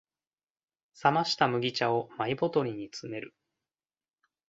[1.03, 3.35] 冷ました麦茶をマイボトルに詰める